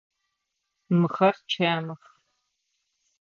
[0.99, 2.03] Мыхэр чэмых.